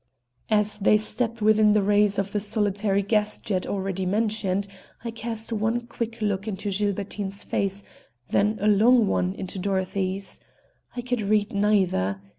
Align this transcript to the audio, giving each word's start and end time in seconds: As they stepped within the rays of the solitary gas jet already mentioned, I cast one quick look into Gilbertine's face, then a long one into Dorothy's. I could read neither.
As 0.49 0.79
they 0.79 0.97
stepped 0.97 1.43
within 1.43 1.73
the 1.73 1.81
rays 1.83 2.17
of 2.17 2.31
the 2.31 2.39
solitary 2.39 3.03
gas 3.03 3.37
jet 3.37 3.67
already 3.67 4.03
mentioned, 4.03 4.67
I 5.03 5.11
cast 5.11 5.53
one 5.53 5.81
quick 5.85 6.19
look 6.23 6.47
into 6.47 6.71
Gilbertine's 6.71 7.43
face, 7.43 7.83
then 8.31 8.57
a 8.59 8.67
long 8.67 9.05
one 9.05 9.35
into 9.35 9.59
Dorothy's. 9.59 10.39
I 10.95 11.01
could 11.01 11.21
read 11.21 11.53
neither. 11.53 12.19